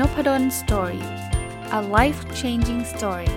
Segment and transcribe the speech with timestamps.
[0.00, 1.04] Nopadol's Story
[1.78, 3.32] a life changing story ส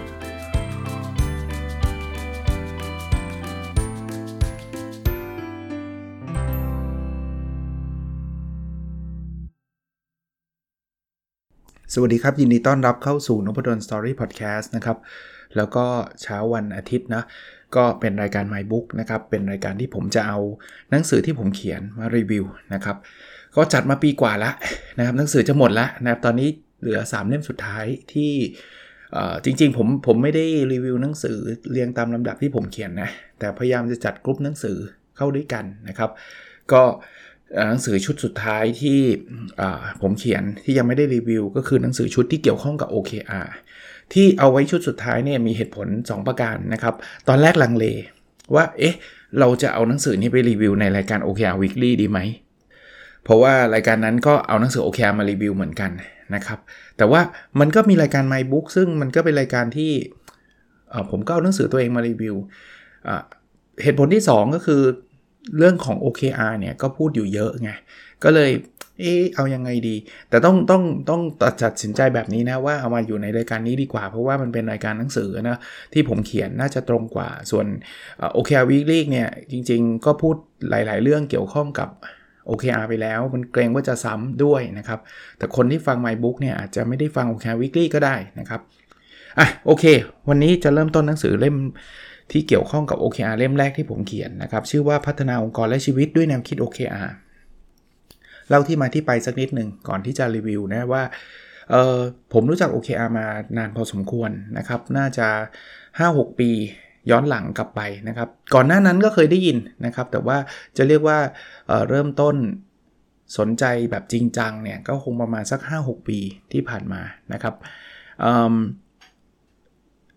[12.01, 14.97] วัสดีครับ ยินดีต้อนรับเข้าสู่นพดล Story Podcast นะครับ
[15.55, 15.85] แล้วก็
[16.21, 17.23] เช้าวันอาทิตย์นะ
[17.75, 20.39] ก็เป็นรายการ My Book นะครับ เป็นรายการที่ผมจะเอา
[20.91, 22.97] หนังสือที่ผมเขียนมารีวิวนะครับ
[23.55, 24.53] ก็จัดมาปีกว่าแล้ว
[24.97, 26.49] นะครับหนังสือจะหมดแล้วนะครับตอนนี้
[26.81, 28.31] เหลือ 3 เล่มสุดท้ายที่
[29.43, 31.37] จริงๆผมผมไม่ได้รีวิวหนังสือ
[31.71, 34.77] เรียงตามลำดับที่ผมเขียนนะแต่พยายามจะจัดกลุ่มหนังสือ
[35.17, 36.09] เข้าด้วยกันนะครับ
[36.71, 36.83] ก็
[37.69, 38.99] หนังสือชุดสุดท้ายที่
[40.01, 43.47] ผมเขียนที่ยังไม่ได้รีวิว ก็คือหนังสือชุดที่เกี่ยวข้องกับ OKR
[44.13, 46.95] ที่เอาไว้ชุดสุดท้ายเนี่ยมีเหตุผล 2 ประการนะครับ
[47.27, 47.85] ตอนแรกลังเล
[48.55, 48.95] ว่าเอ๊ะ
[49.39, 52.19] เราจะเอาหนังสือนี้ไปรีวิวในรายการ OKR Weekly ดีไหม
[53.29, 55.91] เพราะว่ารายการนั้นก็เอาหนังสือ OKR มารีวิวเหมือนกัน
[56.35, 56.59] นะครับ
[56.97, 57.21] แต่ว่า
[57.59, 59.91] มันก็มีรายการ My Book ซึ่งมันก็เป็นรายการที่
[61.11, 62.35] ผมก็เอาหนังสือตัวเองมารีวิว
[63.83, 64.81] เหตุผลที่ 2 ก็คือ
[65.57, 67.71] เรื่องของ OKR เนี่ยก็พูดอยู่เยอะไง
[68.23, 68.51] ก็เลย
[69.01, 69.95] เออเอายังไงดี
[70.29, 71.21] แต่ต้องต้องต้อง
[71.63, 75.57] ตัดสินใจแบบนี้นะว่าเอามาอยู่ในรายการนี้ดีกว่า เพราะว่ามันเป็นรายการหนังสือนะ
[75.93, 77.65] ที่ผมเขียนน่าจะตรงกว่า ส่วน
[78.35, 80.35] OKR Weekly เนี่ยจริง ๆ ก็พูด
[80.69, 81.89] หลาย ๆ เรื่องเกี่ยวข้องกับ
[82.47, 84.99] OKR ไปแล้ว มันเกรงว่าจะซ้ำด้วยนะครับ
[85.37, 88.61] แต่คนที่ฟัง My Book เนี่ยอาจจะไม่ได้ฟัง OKR Weekly ก็ได้นะครับ
[89.39, 89.83] อะโอเค
[90.29, 91.57] วันนี้จะเริ่มต้นหนังสือเล่ม
[92.31, 97.09] ที่เกี่ยวข้องกับ OKR เล่มแรกที่ผมเขียนนะครับ ชื่อว่าพัฒนาองค์กรและชีวิตด้วยแนวคิด OKR
[98.49, 101.03] เล่าที่มาที่ไปสักนิดหนึ่งก่อนที่จะรีวิวนะว่า
[101.69, 101.97] เออ
[102.33, 103.25] ผมรู้จัก OKR มา
[103.57, 105.27] นานพอสมควรนะครับ น่าจะ
[105.83, 106.51] 5-6 ปี
[107.11, 110.37] ย้อนหลังกลับไปนะครับ ก่อนหน้านั้นก็เคยได้ยินนะครับ แต่ว่า
[110.77, 111.17] จะเรียกว่า
[111.67, 112.35] เเริ่มต้น
[113.37, 116.19] สนใจแบบจริงจังเนี่ยก็คงประมาณสัก 5-6 ปี
[116.51, 117.01] ที่ผ่านมา
[117.33, 117.55] นะครับ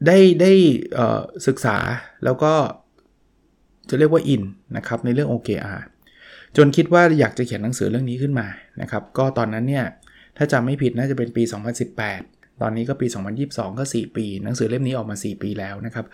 [0.07, 0.53] ได้ได้
[1.47, 1.77] ศึกษา
[2.25, 2.55] แล้วก็
[3.89, 4.43] จะเรียกว่าอิน
[4.77, 5.81] นะครับในเรื่อง OKR
[6.57, 8.47] จนคิดว่าอยากจะเขียนหนังสือเรื่องนี้ขึ้นมา
[8.81, 9.87] นะครับก็ตอนนั้นเนี่ย
[10.37, 11.43] ถ้าจำไม่ผิดน่าจะเป็นปี
[12.03, 13.07] 2018 ตอนนี้ก็ปี
[13.43, 16.07] 2022 ก็ 4 ปี หนังสือเล่มนี้ออกมา 4 ปีแล้วนะครับ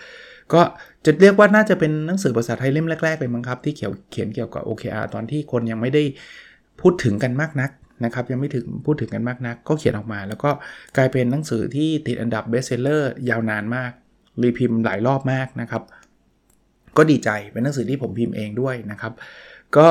[0.52, 0.62] ก็
[1.04, 6.02] จะเรียกว่าน่าจะเป็นหนังสือภาษาไทยเล่มแรกๆเลยมั้งครับที่เขียนเขียนเกี่ยวกับ OKR ตอนที่คนยังไม่ได้
[6.80, 7.70] พูดถึงกันมากนัก
[8.04, 10.50] นะครับยังไม่ถึงพูดถึงกันมากนัก ก็เขียนออกมา แล้วก็
[10.96, 13.92] กลายเป็นหนังสือที่ติดอันดับ best seller ยาวนานมาก
[14.42, 15.82] รีพิมพ์หลายรอบมากนะครับ
[16.96, 19.12] ก็ดีใจเป็นหนังสือที่ผมพิมพ์เองด้วยนะครับ
[19.76, 19.86] ก็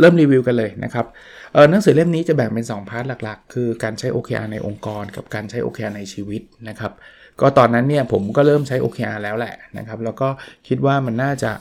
[0.00, 1.06] เริ่มรีวิวกันเลยนะครับ
[1.52, 6.92] เออหนังสือเล่มนี้จะแบ่งเป็น 2 พาร์ทหลัก ๆ คือการใช้ OKR ในองค์กร กับการใช้ OKR ในชีวิตนะครับ
[7.40, 10.28] ก็ตอนนั้นเนี่ยผมก็เริ่มใช้ OKR แล้วแหละนะครับ แล้วก็
[10.68, 11.52] คิดว่ามันน่าจะ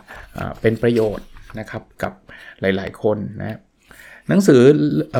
[0.61, 1.27] เป็นประโยชน์
[1.59, 2.13] นะครับกับ
[2.61, 3.59] หลาย ๆ คนนะ
[4.29, 4.61] หนังสือ
[5.13, 5.17] เอ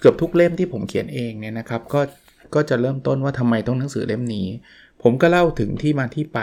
[0.00, 2.00] เกือบทุกเล่มที่ผมเขียนเองเนี่ยนะครับก็
[2.54, 4.48] ก็จะเริ่มต้นว่าทำไมต้องหนังสือเล่มนี้
[5.02, 6.40] ผมก็เล่าถึงที่มาที่ไป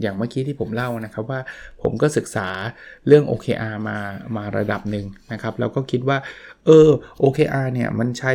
[0.00, 1.40] อย่างเมื่อกี้ที่ผมเล่านะครับว่า
[1.82, 2.48] ผมก็ศึกษา
[3.06, 3.98] เรื่อง OKR มา
[4.36, 6.18] มาระดับหนึ่งนะครับ แล้วก็คิดว่า
[6.66, 6.88] เออ
[7.22, 8.32] OKR เนี่ยมันใช้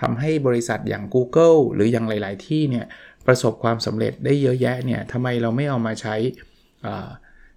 [0.00, 2.86] ทำให้บริษัทอย่าง Google หรืออย่างหลาย ๆ ที่เนี่ย
[3.26, 6.16] ประสบความสำเร็จได้เยอะแยะเนี่ยทำไมเราไม่เอามาใช้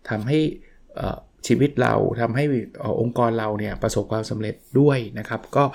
[0.10, 0.40] ทำให้
[1.48, 2.44] ชีวิตเราทำให้
[3.02, 5.66] องค์กรเราเนี่ยประสบความสำเร็จด้วยนะครับ ก็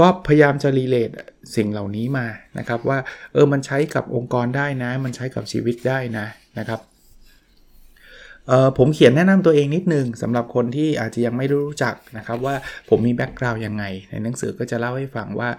[0.00, 1.10] ก็พยายามจะ relate
[1.56, 2.26] สิ่งเหล่านี้มา
[2.58, 2.98] นะครับ ว่า
[3.32, 6.26] เออมันใช้กับองค์กรได้นะ มันใช้กับชีวิตได้นะ
[6.58, 6.80] นะครับ
[8.78, 12.54] ผมเขียนแนะนำตัวเองนิดนึงสำหรับคนที่อาจจะยังไม่รู้จักนะครับว่า
[12.88, 15.50] ผมมี background ยังไง ในหนังสือก็จะเล่าให้ฟังว่า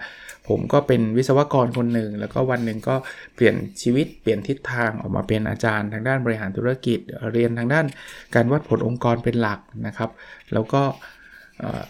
[0.48, 2.96] ผมก็เป็นวิศวกรคนหนึ่ง แล้วก็วันหนึ่งก็
[3.34, 6.98] เปลี่ยนชีวิตเปลี่ยนทิศทางออกมาเป็นอาจารย์ ทางด้านบริหารธุรกิจ
[7.32, 7.86] เรียนทางด้าน
[8.34, 10.10] การวัดผลองค์กรเป็นหลักนะครับ
[10.52, 10.82] แล้วก็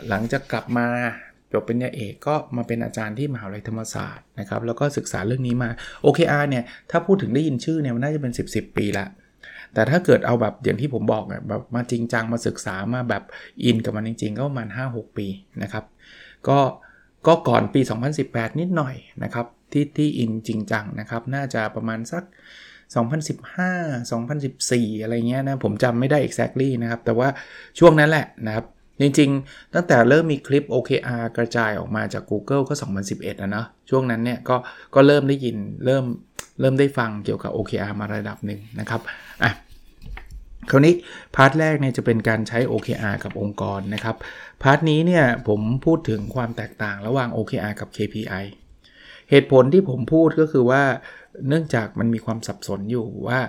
[0.08, 0.86] หลังจากกลับมา
[1.52, 5.70] จบเป็นญาเอกก็มาเป็นอาจารย์ที่มหาวิทยาลัยธรรมศาสตร์นะครับแล้วก็ศึกษาเรื่องนี้มา
[6.04, 9.06] OKR เนี่ยถ้าพูดถึงได้ยินชื่อเนี่ยมันน่าจะเป็น 10 10 ปีละ
[9.74, 13.22] แต่ถ้าเกิดเอาแบบอย่างที่ผมบอกแบบมาจริงจังมาศึกษามาแบบ
[13.64, 15.26] อินกับมันจริง ๆ ก็ประมาณ 5-6 ปี
[15.62, 15.84] นะครับ
[16.48, 16.58] ก็
[17.26, 17.80] ก็ก่อนปี
[18.20, 22.24] 2018 นิดหน่อยนะครับ ที่ที่อินจริงจังนะครับ น่าจะประมาณสัก
[22.98, 27.28] 2015 2014 อะไรเงี้ยนะ ผมจำไม่ได้ exactly นะครับ แต่ว่า
[27.78, 28.66] ช่วงนั้นแหละนะครับ
[29.00, 32.74] จริงๆ ตั้งแต่เริ่มมีคลิป OKR กระจายออกมาจาก Google ก็
[33.08, 34.56] 2011นะเนาะช่วงนั้นเนี่ยก็
[34.94, 36.04] ก็เริ่มได้ยินเริ่ม
[36.60, 39.00] เริ่มได้ฟังเกี่ยวกับ OKR มาระดับหนึ่งนะครับ
[39.42, 39.52] อะ
[40.70, 40.94] คราวนี้
[41.36, 44.16] part แรกเนี่ยจะเป็นการใช้ OKR กับองค์กรนะครับ
[44.62, 48.44] part นี้เนี่ยผมพูดถึงความแตกต่างระหว่าง OKR กับ KPI
[49.30, 50.82] เหตุผลที่ผมพูดก็คือว่า
[51.48, 53.40] เนื่องจากมันมีความสับสนอยู่ว่า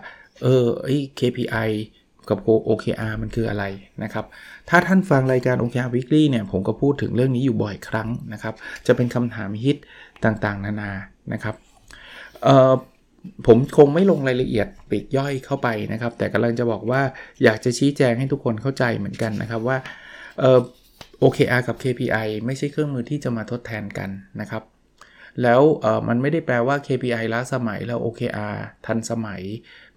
[0.43, 1.69] เออไอ้ KPI
[2.29, 2.37] กับ
[2.69, 3.63] OKR มันคืออะไร
[4.03, 4.25] นะครับ
[4.69, 8.53] ถ้าท่านฟังรายการ OKR Weekly เนี่ยผมก็พูดถึงเรื่องนี้อยู่บ่อยครั้งนะครับ
[8.87, 9.77] จะเป็นคำถามฮิต
[10.25, 10.91] ต่างๆ นานา
[11.33, 11.55] นะครับ
[13.47, 17.01] ผมคงไม่ลงรายละเอียดปลีกย่อยเข้าไปนะครับ แต่กำลังจะบอกว่า
[17.43, 19.77] อยากจะชี้แจงให้ทุกคนเข้าใจเหมือนกันนะครับว่า
[21.23, 24.09] OKR กับ KPI ไม่ใช่เครื่องมือที่จะมาทดแทนกัน
[24.41, 24.63] นะครับ
[25.43, 25.61] แล้ว
[26.07, 28.55] มันไม่ได้แปลว่า KPI ล้าสมัยแล้ว OKR
[28.85, 29.41] ทันสมัย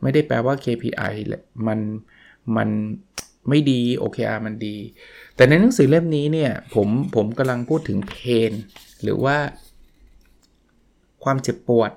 [0.03, 1.13] ไม่ได้แปลว่า KPI
[1.67, 1.79] มัน
[2.57, 2.69] มัน
[3.49, 4.77] ไม่ดี OKR มันดี
[5.37, 8.15] แต่ในหนังสือเล่มนี้เนี่ยผมผมกำลังพูดถึงเพ
[8.51, 8.53] น
[9.03, 9.37] หรือว่า
[11.25, 11.93] ความเจ็บปวด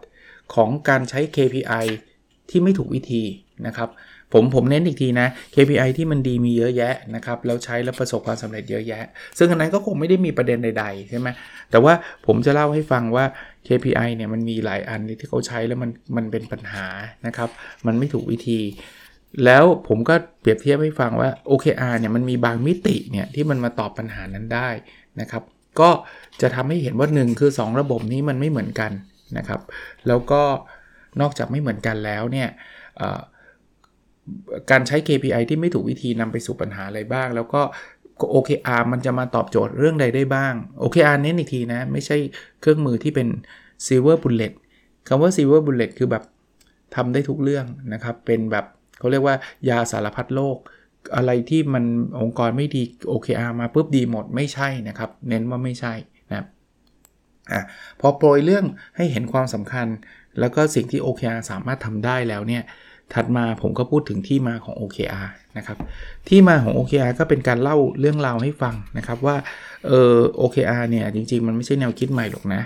[0.54, 1.86] ของการใช้ KPI
[2.50, 3.24] ที่ไม่ถูกวิธี
[3.68, 3.90] นะครับ
[4.34, 9.04] ผมผมเน้นอีกทีนะ KPI ที่มันดีมีเยอะแยะนะครับแล้วใช้แล้วประสบความสำเร็จเยอะแยะ
[9.38, 11.28] ซึ่งอันนั้นก็คงไม่ได้มีประเด็นใดๆใช่ไหม
[11.72, 11.94] แต่ว่า
[12.26, 13.26] ผมจะเล่าให้ฟังว่า
[13.68, 16.86] KPI เนี่ยมันมีหลายอันที่เขาใช้แล้วมันมันเป็นปัญหา
[17.28, 17.50] นะครับ
[17.88, 18.60] มันไม่ถูกวิธี
[19.44, 24.70] แล้วผมก็เปรียบเทียบให้ฟังว่า OKR เนี่ยมันมีบางมิติเนี่ยที่มันมาตอบปัญหานั้นได้
[25.22, 25.44] นะครับ
[25.80, 25.90] ก็
[26.42, 28.92] จะทำให้เห็นว่า 1 คือ 2 ระบบนี้มันไม่เหมือนกัน
[29.38, 29.62] นะครับ
[30.08, 30.42] แล้วก็
[31.22, 32.50] นอกจากไม่เหมือนกันแล้วเนี่ย
[34.72, 37.62] การใช้ KPI ที่ไม่ถูกวิธีนำไปสู่ปัญหาอะไรบ้าง แล้วก็
[38.34, 42.18] OKR มันจะมาตอบโจทย์เรื่องใดได้บ้าง OKR เน้นอีกทีนะ ไม่ใช่
[42.62, 43.28] เครื่องมือที่เป็น
[43.86, 44.54] silver bullet
[45.08, 46.24] คำว่า silver bullet คือแบบ
[46.96, 48.66] ทำได้ทุกเรื่องนะครับ เป็นแบบ
[49.00, 49.36] เขาเรียกว่า
[49.70, 50.58] ยาสารพัดโลก
[51.16, 51.84] อะไรที่มัน
[52.22, 55.94] องค์กรไม่ดี OKR มาปุ๊บดีหมดไม่ใช่นะครับ เน้นว่าไม่ใช่
[56.30, 56.46] นะ
[57.52, 57.62] อะ
[58.00, 58.66] พอโปรยเรื่อง
[58.96, 59.88] ให้เห็นความสำคัญ
[60.40, 62.64] แล้วก็สิ่งที่ OKR สามารถทำได้แล้วเนี่ย
[63.14, 65.28] ถัดมาผมก็พูดถึงที่มาของ OKR
[65.58, 65.78] นะครับ
[66.28, 69.38] ที่มาของ OKR ก็เป็นการเล่าเรื่องราวให้ฟังนะครับว่า
[69.88, 72.62] เออ OKR เนี่ยจริง ๆ มันไม่ใช่แนวคิดใหม่หรอกนะ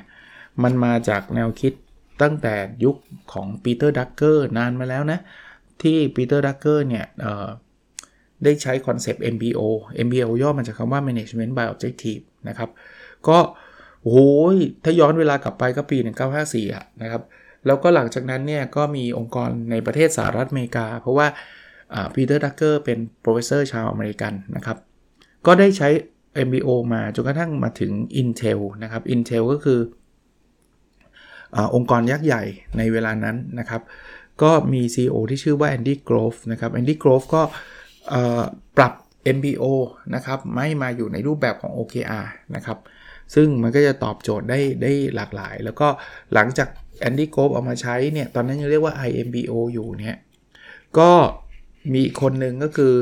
[0.63, 1.73] มันมาจากแนวคิด
[2.21, 2.95] ตั้งแต่ยุค
[3.33, 5.19] ของ Peter Drucker นานมาแล้วนะ
[5.83, 7.05] ที่ Peter Drucker เนี่ย
[8.43, 9.61] ได้ใช้ concept MBO
[10.05, 12.69] MBO ย่อมาจากคำว่า Management by Objective นะครับ
[13.27, 13.37] ก็
[14.03, 15.97] โอ้ยถ้าย้อนเวลากลับไปก็ปี
[16.35, 17.21] 1954อะนะครับ
[17.65, 21.27] แล้วก็หลังจากนั้นเนี่ยก็มีองค์กรในประเทศสหรัฐอเมริกา เพราะว่า
[22.15, 24.77] Peter Drucker เป็น professor ชาวอเมริกันนะครับ
[25.45, 25.89] ก็ได้ใช้
[26.47, 27.91] MBO มาจนกระทั่งมาถึง
[28.21, 29.79] Intel นะครับ Intel ก็คือ
[31.55, 32.43] อองค์กรยักษ์ใหญ่
[32.77, 33.81] ในเวลานั้นนะครับ
[34.43, 37.41] ก็มี CEO ที่ชื่อว่า Andy Grove นะครับ Andy Grove ก็
[38.77, 38.93] ปรับ
[39.35, 39.63] MBO
[40.15, 42.25] นะครับไม่มาอยู่ในรูปแบบของ OKR
[42.55, 42.77] นะครับ
[43.35, 45.87] ซึ่งมันก็จะตอบโจทย์ได้ได้หลากหลาย แล้วก็
[46.33, 46.67] หลังจาก
[46.99, 50.15] Andy Grove เอามาใช้เนี่ย ตอนนั้นยังเรียกว่า iMBO อยู่เนี่ย
[50.99, 51.11] ก็
[51.93, 52.93] มีคนหนึ่งก็คือ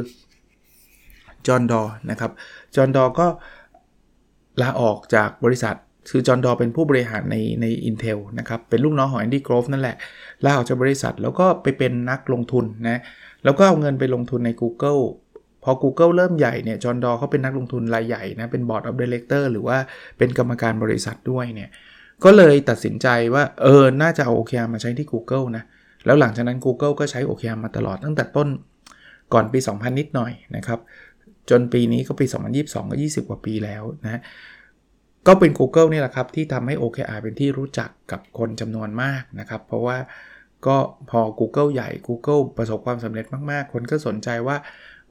[1.47, 2.31] John Doerr นะครับ
[2.75, 3.27] John Doerr ก็
[4.61, 5.75] ลาออกจากบริษัท
[6.09, 9.95] คือ John Doerr เป็นผู้บริหารในใน Intel นะครับ เป็นลูกน้องของ Andy Grove นั่นแหละ
[10.45, 12.99] ลาออกจากบริษัทแล้วก็ไปเป็นนักลงทุนนะ
[13.43, 15.01] แล้วก็เอาเงินไปลงทุนใน Google
[15.63, 19.77] พอ Google เริ่มใหญ่เนี่ยจอห์นดอเขาเป็นนักลงทุนรายใหญ่นะเป็น Board of Director หรือว่า
[20.17, 21.69] เป็นกรรมการบริษัทด้วยเนี่ย
[22.23, 25.63] ก็เลยตัดสินใจว่าเออน่าจะเอา OKR มาใช้ที่ Google นะ
[26.05, 28.47] แล้วหลังจากนั้น Google ก็ใช้ OKR มาตลอดตั้งแต่ต้น
[29.33, 30.79] ก่อนปี 2000 นิดหน่อยนะครับ
[31.49, 32.25] จนปีนี้ก็ปี
[32.57, 34.21] 2022 ก็ 20 กว่าปีแล้วนะ
[35.27, 39.97] ก็เป็น Google นี่แหละครับ ที่ทำให้ OKR เป็นที่รู้จักกับคนจำนวนมากนะครับ เพราะว่า
[40.67, 40.77] ก็
[41.09, 44.57] พอ Google ใหญ่ Google ประสบความสำเร็จมาก ๆ คนก็สนใจว่า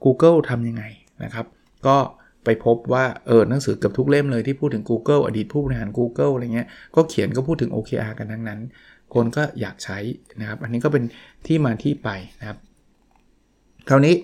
[0.03, 0.83] Google ทำยังไง
[1.23, 1.45] นะครับ
[1.87, 1.97] ก็
[2.45, 8.59] ไปพบว่าเออหนังสือเกือบทุกเล่มเลยที่พูดถึง Google อดีตผู้บริหาร Google อะไรเงี้ยก็เขียนก็พูดถึง OKR กันทั้งนั้น
[9.13, 9.97] คนก็อยากใช้
[10.39, 11.03] นะครับ อันนี้ก็เป็น
[11.47, 12.57] ที่มาที่ไปนะครับ
[13.89, 14.15] คราวนี้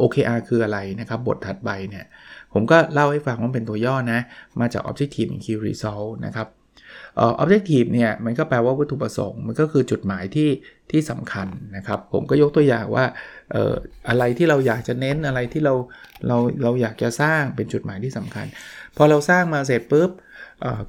[0.00, 2.04] OKR คืออะไรนะครับ บทถัดไปเนี่ย
[2.52, 4.20] ผมก็เล่าให้ฟังว่าเป็นตัวย่อนะ
[4.60, 6.48] มาจาก Objective and Key Result นะครับ
[7.42, 10.50] Objective เนี่ยมันก็แปลว่าวัตถุประสงค์ มันก็คือจุดหมายที่
[10.90, 13.04] ที่สำคัญนะครับ ผมก็ยกตัวอย่างว่า
[13.54, 13.74] ออ
[14.08, 15.74] อะไรที่เราอยากจะเน้นอะไรที่เรา
[16.26, 18.46] เราเราอยากจะสร้างเป็นจุดหมายที่สำคัญ
[18.96, 20.10] พอเราสร้างมาเสร็จปุ๊บ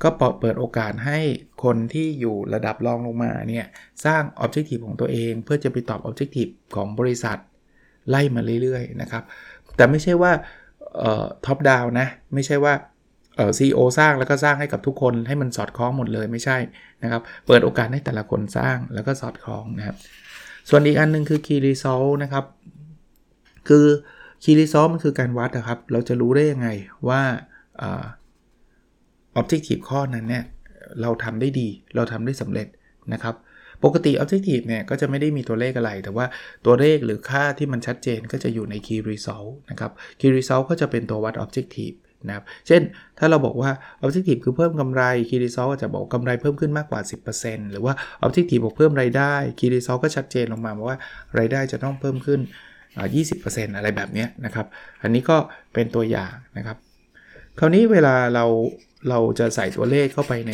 [0.03, 1.20] ก็เปิดโอกาสให้
[1.63, 3.65] คนที่อยู่ระดับรองลงมาเนี่ย
[4.06, 7.38] สร้าง Objective ของตัวเอง เพื่อจะไปตอบ Objective ของบริษัท
[8.10, 9.24] ไล่มาเรื่อยๆนะครับ
[9.75, 10.32] แต่ไม่ใช่ว่า
[11.45, 12.74] ท็อปดาวนะ ไม่ใช่ว่า
[13.36, 16.57] เออซีโอสร้างแล้วก็สร้างให้กับทุกคนให้มันสอดคล้องหมดเลยไม่ใช่
[17.03, 19.95] นะครับ เปิดโอกาสให้แต่ละคนสร้างแล้วก็สอดคล้องนะครับ
[20.69, 22.45] ส่วนอีกอันนึงคือ Key Result นะครับ
[23.67, 23.86] คือ
[24.43, 26.67] Key Result มันคือการวัดนะครับ เราจะรู้ได้ยังไง
[27.07, 27.21] ว่า
[27.81, 27.83] อ
[29.39, 30.45] Objective ข้อนั้นเนี่ย
[31.01, 32.67] เราทำได้ดี เราทำได้สำเร็จ
[33.13, 33.36] นะครับ
[33.83, 36.25] ปกติ Objective เนี่ยก็จะไม่ได้มีตัวเลขอะไร แต่ว่า
[36.65, 41.95] ตัวเลขหรือค่าที่มันชัดเจนก็จะอยู่ใน Key Result นะครับ Key Result ก็จะเป็นตัววัด Objective
[42.27, 42.81] นะครับ เช่น
[43.19, 43.71] ถ้าเราบอกว่า
[44.03, 47.01] Objective คือเพิ่มกำไร Key Result จะบอกกำไรเพิ่มขึ้นมากกว่า
[47.35, 47.93] 10%หรือว่า
[48.25, 50.97] Objective บอกเพิ่มรายได้ Key Result ก็ชัดเจนลงมาว่า
[51.39, 52.39] รายได้จะต้องเพิ่มขึ้น
[53.07, 54.65] 20%อะไรแบบนี้นะครับ
[55.03, 55.38] อันนี้ก็
[55.73, 56.77] เป็นตัวอย่างนะครับ
[57.59, 58.45] คราวนี้เวลาเรา
[59.10, 60.51] เราจะใส่ตัวเลขเข้าไปใน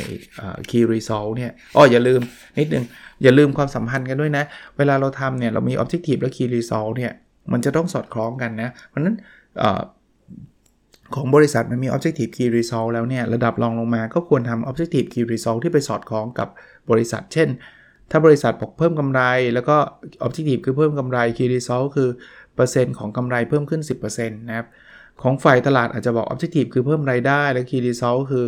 [0.70, 2.22] key result เนี่ยอ๋ออย่าลืม
[2.58, 2.86] นิดนึง
[3.24, 4.44] อย่าลืมความสัมพันธ์กันด้วยนะ
[4.78, 7.12] เวลาเราทำเนี่ย เรามี objective และ key result เนี่ย
[7.52, 9.16] มันจะต้องสอดคล้องกันนะ เพราะนั้น
[11.16, 16.48] ของบริษัทมันมี objective key result แล้วเนี่ย ระดับรองลงมาก็ควรทำ objective key result ที่ไปสอดคล้องกับ
[16.92, 17.50] บริษัท เช่น
[18.12, 19.22] ถ้าบริษัทบอกเพิ่มกำไร
[19.54, 19.78] แล้วก็
[20.26, 22.10] objective คือเพิ่มกำไร key result คือ
[22.56, 24.68] เปอร์เซ็นต์ของกำไรเพิ่มขึ้น 10%นะครับ
[25.24, 28.46] ของฝ่ายตลาดอาจจะบอก objective คือเพิ่มรายได้ และ key result คือ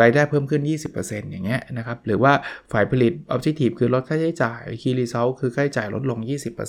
[0.00, 0.62] รายได้เพิ่มขึ้น
[0.96, 2.32] 20%อย่างเงี้ยนะครับ หรือว่า
[2.72, 6.18] ฝ่ายผลิต objective คือลดค่าใช้จ่าย key result คือค่าใช้จ่ายลดลง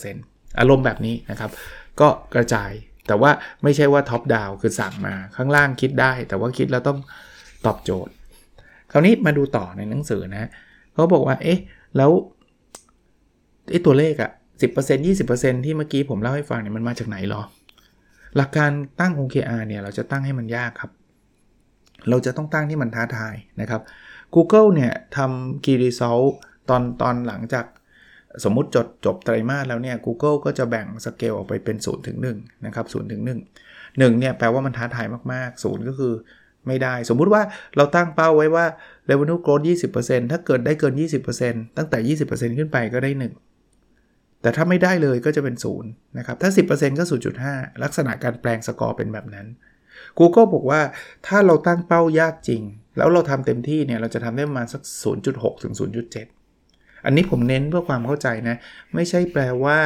[0.06, 1.52] 20%อารมณ์แบบนี้นะครับ
[2.00, 2.72] ก็กระจาย
[3.08, 3.32] แต่ว่า
[3.64, 7.00] ไม่ใช่ว่า top down คือสั่งมาข้างล่างคิดได้ แต่ว่าคิดแล้วต้อง
[7.66, 8.14] ตอบโจทย์
[8.92, 10.50] คราวนี้มาดูต่อในหนังสือนะ
[10.94, 11.60] เขาบอกว่า เอ๊ะ
[11.98, 12.12] แล้ว
[13.70, 14.32] ไอ้ตัวเลขอะ
[14.70, 17.42] 10% 20%ที่เมื่อกี้ผมเล่าให้ฟังเนี่ยมันมาจากไหนหรอ
[18.38, 20.92] หลักการตั้ง OKR เนี่ยเราจะตั้งให้มันยากครับ
[22.10, 23.82] เราจะต้องตั้งที่มันท้าทายนะครับ
[24.36, 26.28] Google เนี่ยทำ Key Result
[26.70, 27.66] ตอนตอนหลังจาก
[28.44, 36.14] สมมุติจดจบไตรมาสแล้วเนี่ย Google ก็จะแบ่งสเกลออกไปเป็น0ถึง1นะครับ0ถึง1 1เนี่ยแปลว่ามันท้าทายมากๆ0ก็คือ
[36.68, 37.42] ไม่ได้ สมมุติว่า
[37.76, 38.66] เราตั้งเป้าไว้ว่า
[39.10, 39.64] revenue growth
[39.98, 40.94] 20%ถ้าเกิดได้เกิน
[41.36, 43.47] 20%ตั้งแต่ 20%ขึ้นไปก็ได้ 1
[44.42, 47.04] แต่ถ้าไม่ได้เลยก็จะเป็น0นะครับถ้า 10%ก็
[47.44, 49.48] 0.5 ลักษณะการแปลงสกอร์เป็นแบบนั้น
[50.20, 50.82] Google บอกว่า
[51.28, 52.62] ถ้าเราตั้งเป้ายากจริง
[52.98, 54.82] แล้วเราทำเต็มที่เนี่ยเราจะทำได้ประมาณสัก
[55.24, 55.74] 0.6 ถึง
[56.38, 58.56] 0.7 อันนี้ผมเน้นเพื่อความเข้าใจนะ
[58.94, 59.78] ไม่ใช่แปลว่า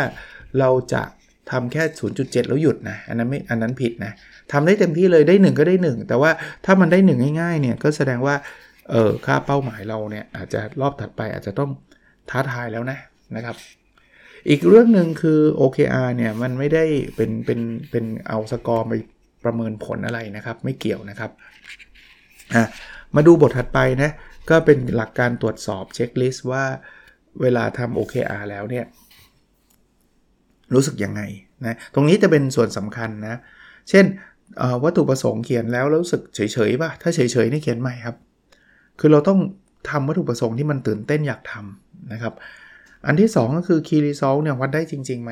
[0.60, 1.03] เราจะ
[1.51, 1.84] ทำแค่
[2.15, 4.12] 0.7 แล้วหยุดนะ อันนั้นไม่ อันนั้นผิดนะ
[4.51, 6.31] ทำได้เต็มที่เลยได้ 1 ก็ได้ 1 แต่ว่า
[6.65, 8.36] ถ้ามันได้ 1 ง่ายๆเนี่ยก็แสดงว่า
[8.91, 11.70] เออค่าเป้าหมายเราเนี่ยอาจจะรอบถัดไปอาจจะต้อง
[12.29, 12.98] ท้าทายแล้วนะ
[13.36, 13.55] นะครับ
[14.50, 17.60] อีกเรื่องหนึ่งคือ OKR เนี่ยมันไม่ได้เป็นเป็น
[17.91, 18.93] เป็นเอาสกอร์ไป
[19.43, 21.31] ประเมินผลอะไรนะครับ ไม่เกี่ยวนะครับ
[22.53, 22.63] อะ
[23.15, 24.12] มาดูบทถัดไปนะ
[24.50, 26.63] ก็เป็นหลักการตรวจสอบเช็คลิสต์ว่า
[27.41, 28.86] เวลาทำ OKR แล้วเนี่ย
[30.74, 31.21] รู้สึกยังไง
[31.65, 33.36] นะตรงนี้จะเป็นส่วนสำคัญนะ
[33.89, 34.05] เช่น
[34.83, 38.15] วัตถุประสงค์เขียนแล้วรู้สึกเฉยๆป่ะถ้าเฉยๆนี่เขียนใหม่ครับ
[39.00, 39.39] คือเราต้อง
[39.89, 42.33] ทำวัตถุประสงค์ที่มันตื่นเต้นอยากทำนะครับ
[43.05, 45.31] อันที่ 2 ก็คือ key result เนี่ยวัดได้จริงๆไหม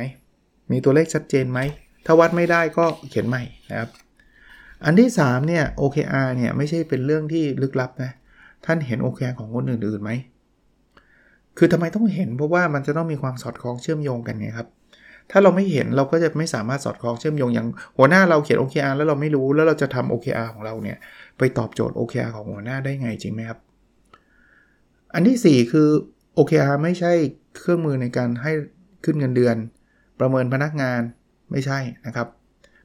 [0.72, 1.60] มีตัวเลขชัดเจนไหม
[2.06, 3.90] ถ้าวัดไม่ได้ก็เขียนใหม่นะครับ
[4.86, 8.12] อันที่ 3 เนี่ย OKR เนี่ยไม่ใช่เป็นเรื่องที่ลึกลับนะ
[8.66, 10.12] ท่านเห็น OKR ของคนอื่นๆไหม
[11.58, 14.68] คือทำไมต้องเห็นเพราะว่ามันจะต้องมีความสอดคล้องเชื่อมโยงกันไงครับ
[15.32, 20.98] ถ้าเราไม่เห็นเราก็จะไม่สามารถสอดคล้องเชื่อมโยงอย่างหัวหน้าเราเขียน OKR แล้วเราไม่รู้แล้วเราจะทำ OKR ของเราเนี่ย
[21.38, 23.60] ไปตอบโจทย์ OKR ของหัวหน้าได้ไงจริงไหมครับ
[25.14, 25.90] อันที่ 4 คือ
[26.38, 27.12] OKR ไม่ใช่
[27.58, 28.52] เครื่องมือในการให้
[29.06, 29.56] ขึ้นเงินเดือน
[30.20, 31.02] ประเมินพนักงาน
[31.52, 32.28] ไม่ใช่นะครับ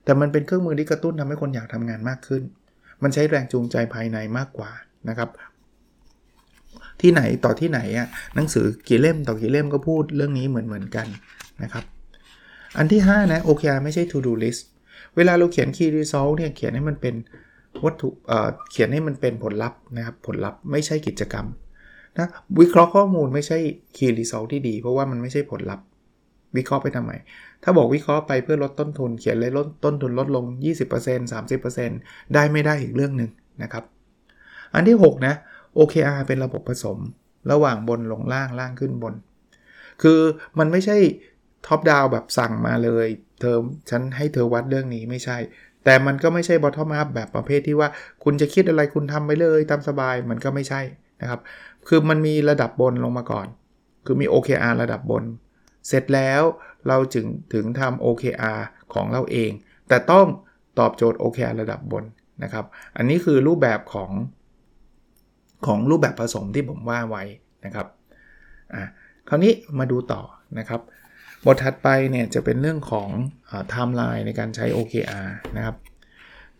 [0.04, 2.42] แต่มันเป็นเครื่องมือที่กระตุ้นทำให้คนอยากทำงานมากขึ้น
[3.02, 4.70] มันใช้แรงจูงใจภายในมากกว่า
[5.08, 5.30] นะครับ
[7.00, 11.06] ที่ไหนต่อที่ไหนอะหนังสือกี่เล่มต่อกี่เล่มก็พูดเรื่องนี้เหมือนเหมือนกัน
[11.62, 11.84] นะครับ
[12.76, 14.62] อันที่ 5 นะ OKR ไม่ใช่ to do list
[15.16, 17.14] เวลาเราเขียน key result เนี่ยเขียนให้มันเป็น
[17.84, 21.46] วัตถุเเขียนให้มันเป็นผลลัพธ์นะครับผลลัพธ์ไม่ใช่กิจกรรม
[22.18, 22.28] นะ
[22.60, 23.58] วิเคราะห์ข้อมูลไม่ใช่
[23.96, 25.86] key result ที่ดี เพราะว่ามันไม่ใช่ผลลัพธ์
[26.56, 27.12] วิเคราะห์ไปทำไม
[27.62, 30.44] ถ้าบอกวิเคราะห์ไปเพื่อลดต้นทุน เขียนเลยลดต้นทุนลดลง
[30.94, 31.32] 20%
[31.82, 33.30] 30%ได้ไม่ได้อีกเรื่องหนึ่ง
[33.62, 33.84] นะครับ
[34.74, 35.34] อันที่ 6 นะ
[35.78, 36.98] OKR เป็นระบบผสม
[37.52, 39.14] ระหว่างบนลงล่างล่างขึ้นบน
[40.02, 40.20] คือ
[40.58, 40.96] มันไม่ใช่
[41.66, 43.06] top down แบบสั่งมาเลย
[43.40, 43.56] เธอ
[43.90, 45.38] ฉันให้เธอวัดเรื่องนี้ไม่ใช่
[45.84, 47.88] แต่มันก็ไม่ใช่ bottom up แบบประเภทที่ว่า
[48.24, 50.80] คุณจะคิดอะไรคุณทำไปเลยตามสบายมันก็ไม่ใช่
[51.20, 51.40] นะครับ
[51.88, 53.46] คือมันมีระดับบนลงมาก่อน
[54.06, 55.24] คือมี OKR ระดับบน
[55.88, 56.42] เสร็จแล้ว
[56.88, 58.60] เราจึงถึงทำ OKR
[58.94, 59.50] ของเราเอง
[59.88, 60.26] แต่ต้อง
[60.78, 62.04] ตอบโจทย์ OKR ระดับบน
[62.42, 62.64] นะครับ
[62.96, 64.10] อันนี้คือรูปแบบของ
[65.66, 67.22] ของรูปแบบผสมที่ผมว่าไว้
[67.64, 67.86] นะครับ
[68.74, 68.84] อะ
[69.28, 70.22] คราวนี้มาดูต่อ
[70.58, 70.80] นะครับ
[71.44, 73.08] บทถัดไปเนี่ยจะเป็นเรื่องของ
[73.50, 75.76] ไทม์ไลน์ในการใช้ OKR นะครับ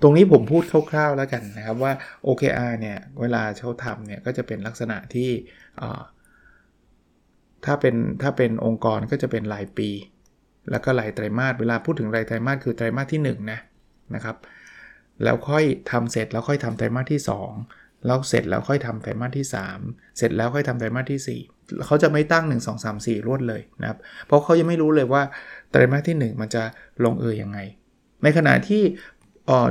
[0.07, 1.93] ตรงนี้ผมพูดคร่าวๆแล้วกันนะครับว่า
[2.27, 5.31] OKR เนี่ยเวลาเขาทำเนี่ยก็จะเป็นลักษณะที่
[7.65, 9.91] ถ้าเป็นถ้าเป็นองค์กรก็จะเป็นรายปี
[10.71, 13.61] แล้วก็รายไตรมาสเวลาพูดถึงรายไตรมาสคือไตรมาสที่1นะ
[14.15, 14.37] นะครับ
[15.23, 17.21] แล้วค่อยทำเสร็จแล้วค่อยทำไตรมาสที่
[17.63, 19.47] 2 แล้วเสร็จแล้วค่อยทำไตรมาสที่
[19.81, 25.23] 3 เสร็จแล้วค่อยทำไตรมาสที่ 4 เขาจะไม่ตั้ง 1 2 3 4 รวดเลยนะครับ เพราะเขายังไม่รู้เลยว่า
[25.71, 26.63] ไตรมาสที่ 1 มันจะ
[27.05, 27.61] ลงเอยยังไง
[28.23, 28.83] ในขณะที่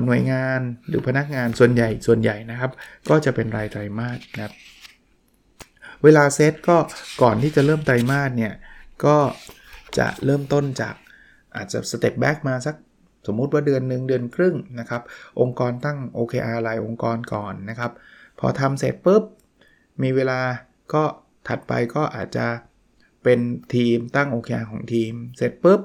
[0.06, 2.72] หน่วยงานหรือพนักงานส่วนใหญ่ส่วนใหญ่นะครับ
[3.10, 4.54] ก็จะเป็นรายไตรมาสนะครับ
[6.04, 6.78] เวลาเซตก็
[7.22, 8.54] ก่อนที่จะเริ่มไตรมาสเนี่ย
[9.06, 9.18] ก็
[9.98, 10.96] จะเริ่มต้นจาก
[11.56, 12.76] อาจจะสเต็ปแบ็กมาสัก
[13.28, 15.02] สมมุติว่าเดือนหนึ่งเดือนครึ่งนะครับ
[15.40, 17.92] องค์กรตั้ง OKR รายองค์กรก่อนนะครับ
[18.40, 19.24] พพอทำเสร็จปุ๊บ
[20.02, 20.40] มีเวลา
[20.94, 21.04] ก็
[21.48, 22.48] ถัดไปก็อาจจะ
[23.24, 23.40] เป็น
[23.76, 25.82] ทีมตั้ง OKR ของทีม เสร็จปุ๊บ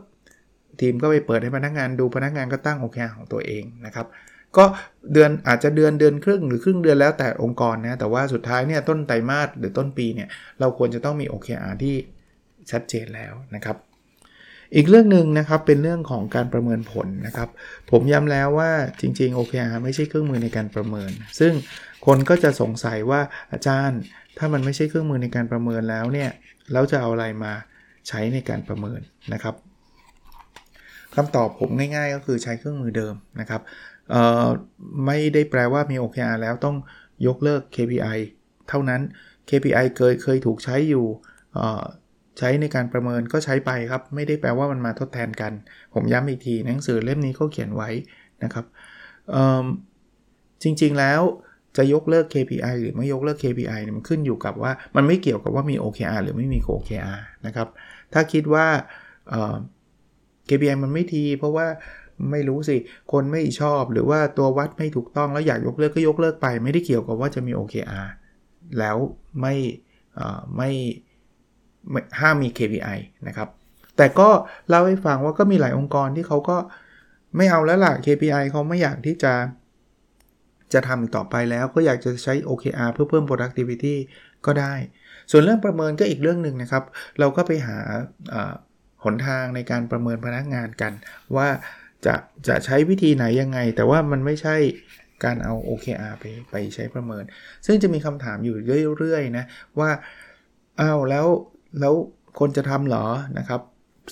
[0.81, 4.07] ทีมก็ไปเปิดให้พนักงานดูพนักงานก็ตั้ง OKR ของตัวเองนะครับ
[4.57, 4.65] ก็
[5.13, 10.29] เดือนอาจจะเดือนเดือนครึ่งหรือครึ่งเดือนแล้วแต่องค์กรนะแต่ว่าสุดท้ายเนี่ยต้นไตรมาสหรือต้นปีเนี่ย
[10.61, 11.97] เราควรจะต้องมี OKR ที่
[12.71, 13.77] ชัดเจนแล้วนะครับ
[14.75, 17.49] อีกเรื่องหนึ่งนะครับเป็นเรื่องของการประเมินผลนะครับ
[17.91, 18.71] ผมย้ำแล้วว่า
[19.01, 21.53] จริงๆ OKR ไม่ใช่เครื่องมือในการประเมิน ซึ่ง
[22.07, 23.21] คนก็จะสงสัยว่า
[23.53, 24.01] อาจารย์
[24.39, 26.31] ถ้ามันไม่ใช่เครื่องมือในการประเมินแล้วเนี่ย
[26.73, 27.53] เราจะเอาอะไรมา
[28.09, 29.01] ใช้ในการประเมิน
[29.33, 29.55] นะครับ
[31.15, 33.62] คำตอบผมง่ายๆ ก็คือใช้เครื่องมือเดิมนะครับ
[35.07, 36.77] ไม่ได้แปลว่ามี OKR แล้วต้อง
[37.27, 38.19] ยกเลิก KPI
[38.69, 39.00] เท่านั้น
[39.49, 41.07] KPI เคยเคยถูกใช้อยู่
[42.38, 45.53] ใช้ในการประเมินก็ใช้ไปครับ ไม่ได้แปลว่ามันมาทดแทนกัน
[45.95, 47.91] ผมย้ำอีกทีหนังสือเล่มนี้ก็เขียนไว้
[48.45, 48.65] นะครับ
[50.62, 51.21] จริงๆแล้ว
[51.77, 57.69] จะยกเลิก KPI หรือไม่ยกเลิก KPI เนี่ยมันขึ้นอยู่กับว่ามันไม่เกี่ยวกับว่ามี OKR หรือไม่มี OKR นะครับ
[58.12, 58.67] ถ้าคิดว่า
[60.49, 61.67] KPI มันไม่ทีเพราะว่า
[62.31, 62.76] ไม่รู้สิ
[63.12, 68.07] คนไม่ชอบหรือว่าตัววัดไม่ถูกต้องแล้วอยากยกเลิกก็ยกเลิกไป ไม่ได้เกี่ยวกับว่าจะมี OKR
[68.78, 68.97] แล้ว
[69.40, 69.55] ไม่
[70.57, 70.71] ไม่
[72.21, 73.49] ห้ามมี KPI นะครับ
[73.97, 74.28] แต่ก็
[74.69, 76.57] เล่าให้ฟังว่าก็มีหลายองค์กรที่เขาก็
[77.37, 79.33] ไม่เอาแล้วล่ะ KPI เขาไม่อยากที่จะ
[80.73, 83.95] จะทำต่อไปแล้วก็อยากจะใช้ OKR เพื่อเพิ่ม productivity
[84.47, 84.75] ก็ได้
[85.31, 86.85] ส่วนเรื่องประเมินก็อีกเรื่องหนึ่งนะครับ
[87.19, 87.78] เราก็ไปหา
[89.05, 90.93] หนทางในการประเมินพนักงานกัน
[91.37, 91.49] ว่า
[92.07, 92.14] จะ
[92.49, 94.57] จะใช้วิธีไหนยังไง แต่ว่ามันไม่ใช่
[95.25, 97.25] การเอา OKR ไปไปใช้ประเมิน
[97.67, 98.57] ซึ่งจะมีคำถามอยู่
[98.99, 99.45] เรื่อยๆนะ
[99.78, 99.90] ว่า
[100.81, 101.26] อ้าวแล้ว
[101.81, 101.95] แล้ว
[102.38, 103.07] คนจะทำหรอ
[103.38, 103.61] นะครับ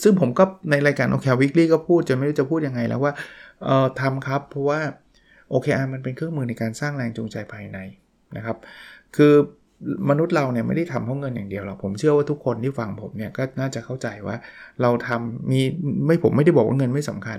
[0.02, 3.12] ซึ่งผมก็ในรายการ OKR Weekly ก็พูดจะไม่รู้จะพูดยังไงแล้วว่า
[3.64, 4.80] เออทำครับ เพราะว่า
[5.52, 7.78] OKR มันเป็นเครื่องมือในการสร้างแรงจูงใจภายใน
[8.36, 8.56] นะครับ
[9.16, 9.34] คือ
[10.10, 14.36] มนุษย์เราเนี่ยไม่ได้ทำเพราะเงินอย่างเดียวหรอกผมเชื่อว่าทุกคนที่ฟังผมเนี่ยก็น่าจะเข้าใจว่า
[14.82, 15.60] เราทำมี
[16.06, 17.38] ไม่ผมไม่ได้บอกว่าเงินไม่สำคัญ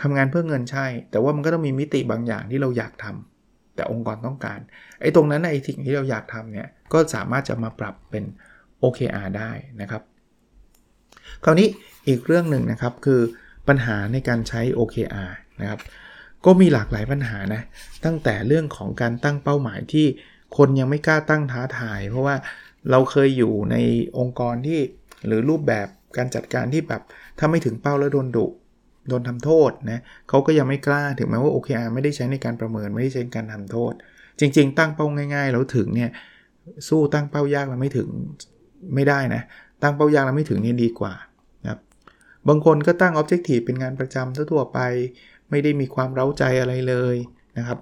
[0.00, 4.58] ทำงานเพื่อเงินใช่ แต่ว่ามันก็ต้องมีมิติบางอย่างที่เราอยากทำแต่องค์กรต้องการ
[5.00, 8.24] ไอ้ตรงนั้นไอ้สิ่งที่เราอยากทำเนี่ยก็สามารถจะมาปรับเป็น
[8.82, 10.02] OKR ได้นะครับ
[11.44, 11.68] คราวนี้
[12.08, 13.20] อีกเรื่องหนึ่งนะครับคือ
[13.68, 15.80] ปัญหาในการใช้ OKR นะครับ
[16.44, 17.62] ก็มีหลากหลายปัญหานะ
[18.04, 20.06] ตั้งแต่เรื่องของการตั้งเป้าหมายที่
[20.56, 22.36] คนยังไม่กล้าตั้งท้าทาย เพราะว่า
[22.90, 23.76] เราเคยอยู่ใน
[24.18, 24.80] องค์กรที่
[25.26, 27.02] หรือรูปแบบการจัดการที่แบบ
[27.38, 28.46] ถ้าไม่ถึงเป้าแล้วโดนดุ
[29.08, 33.92] โดนทำโทษนะเขาก็ยังไม่กล้าถึงแม้ว่า OKR ไม่ได้ใช้ในการประเมินไม่ได้ใช้ในการทำโทษ
[34.40, 36.10] จริง ๆ ตั้งเป้าง่ายๆแล้วถึงเนี่ย
[36.88, 38.08] สู้ตั้งเป้ายากแล้วไม่ถึง
[38.94, 39.42] ไม่ได้นะ
[39.82, 41.14] ตั้งเป้ายากแล้วไม่ถึงนี่ดีกว่า
[41.62, 41.80] นะครับ
[42.48, 44.78] บางคนก็ตั้ง Objective เป็นงานประจำทั่วไป
[45.50, 47.16] ไม่ได้มีความเร้าใจอะไรเลย
[47.58, 47.78] นะครับ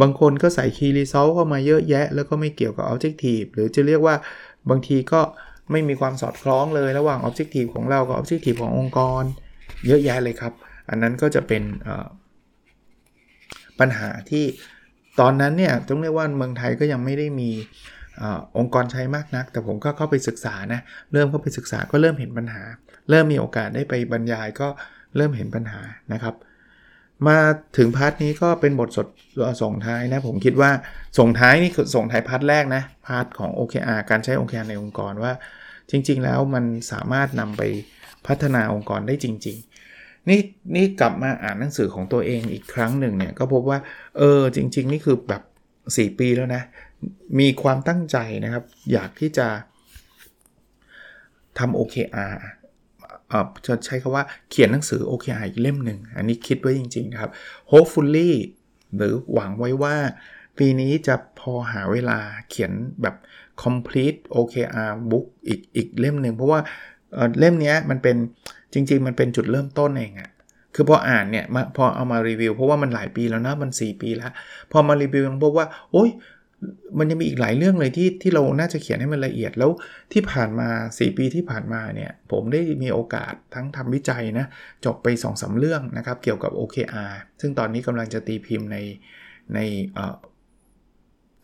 [0.00, 4.14] บางคนก็ใส่ Key Result เข้ามาเยอะแยะ แล้วก็ไม่เกี่ยวกับ Objective หรือจะเรียกว่า
[4.70, 5.20] บางทีก็
[5.70, 9.22] ไม่มีความสอดคล้องเลยระหว่าง Objective ของเรากับ Objective ขององค์กร
[9.86, 10.52] เยอะแยะเลยครับ
[10.88, 11.62] อันนั้นก็จะเป็น
[13.80, 14.44] ปัญหาที่
[15.20, 17.50] ตอนนั้นเนี่ยต้องเรียกว่าเมืองไทยก็ยังไม่ได้มี
[18.20, 18.24] อ
[18.58, 20.80] องค์กรใช้มากนัก แต่ผมก็เข้าไปศึกษานะ
[21.12, 22.62] เริ่มเข้าไปศึกษาก็เริ่มเห็นปัญหา
[23.10, 24.68] เริ่มมีโอกาสได้ไปบรรยายก็
[25.16, 25.80] เริ่มเห็นปัญหา
[26.12, 26.34] นะครับ
[27.28, 27.38] มา
[27.76, 29.06] ถึง part นี้ก็เป็นบทสรุป
[29.62, 30.70] ส่งท้ายนะผมคิดว่า
[31.18, 35.32] ส่งท้ายนี่คือส่งท้าย part แรกนะ part ของ OKR การใช้ OKR ในองค์กรว่า
[35.90, 37.62] จริง ๆ แล้วมันสามารถนำไป
[38.26, 39.56] พัฒนาองค์กรได้จริง
[39.92, 40.40] ๆ นี่
[40.76, 43.78] นี่กลับมาอ่านหนังสือของตัวเองอีกครั้งหนึ่งเนี่ยก็พบว่า
[44.18, 45.42] เออจริง ๆ นี่คือแบบ
[45.80, 46.62] 4 ปีแล้วนะ
[47.38, 49.48] มีความตั้งใจนะครับ อยากที่จะ
[51.58, 52.34] ทำ OKR
[53.66, 57.30] จะใช้คาว่าเขียนหนังสือ OKR อีกเล่มหนึ่ง อันนี้คิดไว้จริง ๆ ครับ
[57.70, 58.32] hopefully
[58.96, 59.94] หรือหวังไว้ว่า
[60.58, 62.18] ปีนี้จะพอหาเวลา
[62.50, 63.16] เขียนแบบ
[63.62, 66.60] complete OKR book อีกอีกเล่มหนึ่ง เพราะว่า
[67.38, 68.16] เล่มนี้มันเป็น
[68.72, 70.30] จริง ๆ มันเป็นจุดเริ่มต้นเองอะ
[70.74, 71.44] คือพออ่านเนี่ย
[71.76, 74.32] พอเอามารีวิว เพราะว่ามันหลายปีแล้วนะมัน 4 ปีแล้ว
[74.72, 76.10] พอมารีวิวพบว่าโอ้ย
[76.98, 79.70] มันยังมีอีกหลายเรื่องเลยที่ที่เราน่าจะเขียนให้มันละเอียดแล้ว
[80.12, 84.46] ที่ผ่านมา 4 ปีที่ผ่านมาเนี่ย ผมได้มีโอกาสทั้งทำวิจัยนะ
[84.84, 88.78] จบไป2อสาเรื่องนะครับ เกี่ยวกับ OKR ซึ่งตอนนี้กำลังจะตีพิมพ์ใน
[89.54, 89.58] ใน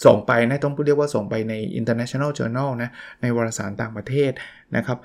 [0.06, 2.90] ส่งไปนะต้องพูดเรียกว่าส่งไปใน international journal นะ
[3.22, 4.32] ในวารสารต่างประเทศ
[4.76, 4.98] นะครับ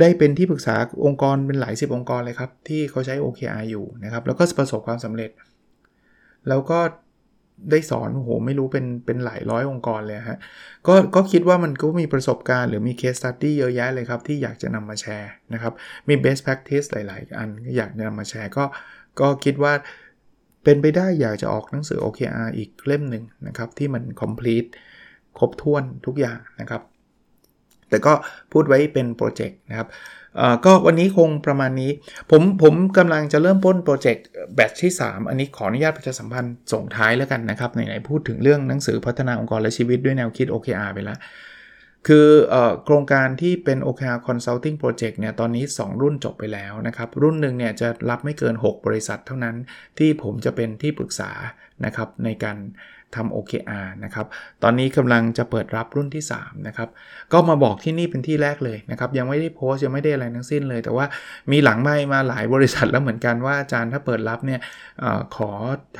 [0.00, 5.30] ได้เป็นที่ปรึกษาองค์กรเป็นหลายสิบองค์กรเลยครับ ที่เขาใช้ OKR อยู่นะครับ แล้วก็ประสบความสำเร็จ
[6.48, 6.78] แล้วก็
[7.70, 10.38] ได้สอนโอ้โหไม่รู้เป็นเป็นหลายร้อยองค์กรเลยฮะ
[10.86, 15.72] ก็ก็คิดว่ามันก็มีประสบการณ์หรือมี case study เยอะแยะเลยครับ ที่อยากจะนำมาแชร์นะครับ
[16.08, 18.64] มี best practice หลาย ๆ อันอยากนำมาแชร์ก็
[19.20, 19.72] ก็คิดว่า
[20.64, 24.68] เป็นไปได้อยากจะออกหนังสือ OKR อีกเล่มหนึ่งนะครับ ที่มัน complete
[25.38, 26.82] ครบถ้วนทุกอย่างนะครับ
[27.90, 28.12] แต่ก็
[28.52, 29.88] พูดไว้เป็นโปรเจกต์นะครับ
[30.64, 31.90] ก็วันนี้คงประมาณนี้
[32.30, 41.18] ผมผมกำลังจะเริ่มต้นโปรเจกต์แบทที่ 3 อันนี้ขออนุญาตประชาสัมพันธ์ส่งท้ายแล้วกันนะครับไหนๆพูดถึงเรื่องหนังสือพัฒนาองค์กรและชีวิตด้วยแนวคิด OKR ไปแล้ว
[42.06, 42.28] คือ
[42.84, 49.56] โครงการที่เป็น OKR Consulting Project เนี่ยตอนนี้ 2 รุ่นจบไปแล้วนะครับ รุ่นหนึ่งเนี่ยจะรับไม่เกิน 6 บริษัทเท่านั้น
[49.98, 51.30] ที่ผมจะเป็นที่ปรึกษา
[51.84, 52.56] นะครับในการ
[53.16, 54.26] ทำ OKR นะครับ
[54.62, 56.88] ตอนนี้กำลังจะเปิดรับรุ่นที่3นะครับ
[57.32, 61.06] ก็มาบอกที่นี่เป็นที่แรกเลยนะครับ ยังไม่ได้โพสต์ยังไม่ได้อะไรทั้งสิ้นเลย แต่ว่า
[61.52, 64.60] มีหลังไม่มาหลายบริษัทแล้วเหมือนกันว่าอาจารย์ถ้าเปิดรับเนี่ย
[65.02, 65.04] อ
[65.36, 65.50] ขอ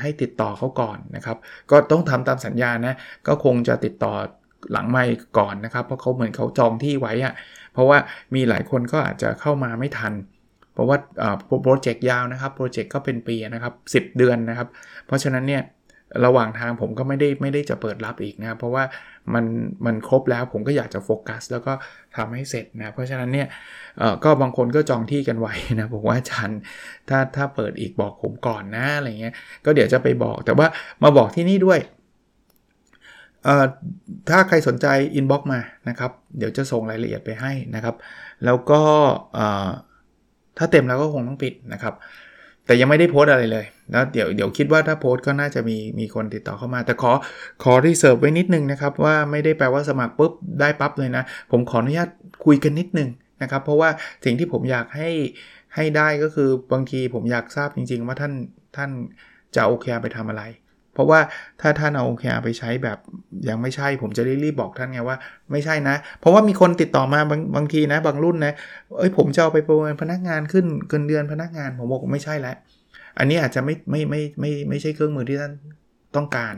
[0.01, 1.37] ให้ติดต่อเขาก่อนนะครับ
[1.71, 2.95] ก็ต้องทำตามสัญญานะ
[3.27, 4.13] ก็คงจะติดต่อ
[4.71, 5.03] หลังไม่
[5.37, 7.33] ก่อนนะครับ เพราะเขาเหมือนเขาจองที่ไว้อะ
[7.73, 7.97] เพราะว่า
[8.35, 10.13] มีหลายคนก็อาจจะเข้ามาไม่ทัน
[10.73, 10.97] เพราะว่า
[11.63, 14.67] โปรเจกต์ยาวนะครับ โปรเจกต์ก็เป็นปีนะครับ 10 เดือนนะครับ
[15.05, 15.61] เพราะฉะนั้นเนี่ย
[16.25, 18.83] ระหว่างทางผมก็ไม่ได้ไม่ได้จะเปิดรับอีกนะเพราะว่า
[19.33, 19.45] มัน
[19.85, 21.73] มันครบแล้วผมก็อยากจะโฟกัส แล้วก็
[22.15, 23.47] ทำให้เสร็จนะเพราะฉะนั้นเนี่ย
[24.23, 26.59] ก็บางคนก็จองที่กันไว้นะบอกว่าอาจารย์
[27.09, 29.33] ถ้าถ้าเปิดอีกบอกผมก่อนนะอะไรเงี้ย
[29.65, 30.67] ก็เดี๋ยวจะไปบอกแต่ว่า
[31.03, 31.79] มาบอกที่นี่ด้วย
[34.29, 37.95] ถ้าใครสนใจ inbox มานะครับ เดี๋ยวจะส่งรายละเอียดไปให้นะครับ
[38.45, 38.81] แล้วก็
[40.57, 41.93] ถ้าเต็มแล้วก็คงต้องปิดนะครับ
[42.65, 47.11] แต่ยังไม่ได้โพสต์อะไรเลยแล้วเดี๋ยวเดี๋ยวคิดว่าถ้าโพสต์ก็น่าจะมีมีคนติดต่อเข้ามา แต่ขอ
[47.63, 52.09] ขอ reserve ไว้นิดนึงนะครับ ว่าไม่ได้แปลว่าสมัครปุ๊บได้ปั๊บเลยนะ ผมขออนุญาต
[52.45, 53.09] คุยกันนิดนึง
[53.41, 53.89] นะครับ เพราะว่า
[54.25, 55.09] สิ่งที่ผมอยากให้
[55.75, 58.33] ให้ได้ก็คือบางทีผมอยากทราบจริง ๆ ว่าท่าน
[58.75, 58.89] ท่าน
[59.55, 60.43] จะ OKR ไปทำอะไร
[60.95, 61.19] เพราะว่า
[61.61, 62.97] ถ้าท่านเอา OKR ไปใช้แบบ
[63.49, 65.17] ยังไม่ใช่ ผมจะรีบบอกท่านไงว่า
[65.51, 68.53] ไม่ใช่นะ เพราะว่ามีคนติดต่อมาบางบางทีนะ บางรุ่นนะ
[68.97, 72.55] เอ้ยผมจะเอาไปประเมินพนักงานขึ้นเงินเดือนพนักงานผมบอกไม่ใช่แล้ว
[73.17, 75.53] อันนี้อาจจะไม่ไม่ไม่ไม่ไม่ใช่เครื่องมือที่ท่าน
[76.15, 76.55] ต้องการ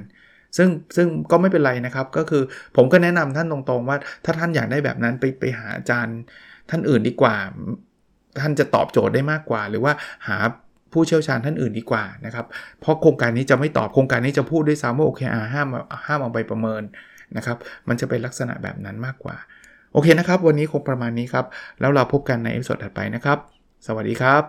[0.58, 2.44] ซึ่งซึ่งก็ไม่เป็นไรนะครับ ก็คือ
[2.76, 6.18] ผมก็แนะนำท่านตรงๆว่า ถ้าท่านอยากได้แบบนั้นไปไปหาอาจารย์
[6.70, 7.36] ท่านอื่นดีกว่า
[8.42, 9.94] ท่านจะตอบโจทย์ได้มากกว่า หรือว่า
[10.28, 10.38] หา
[10.94, 12.46] ผู้เชี่ยวชาญท่านอื่นดีกว่านะครับ
[12.82, 15.68] เพราะโครงการนี้จะไม่ตอบโครงการนี้จะพูดด้วยซ้ำว่าโอเคอาห้าม
[16.08, 16.82] ห้ามเอาไปประเมิน
[17.38, 19.36] นะครับ มันจะเป็นลักษณะแบบนั้นมากกว่า
[19.94, 21.46] โอเคนะครับ วันนี้คงประมาณนี้ครับ
[21.80, 23.38] แล้วเราพบกันใน episode ถัดไปนะครับ
[23.88, 24.44] สวัสดีครับ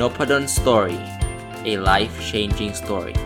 [0.00, 0.98] n o p a d o n Story
[1.70, 3.16] a life changing story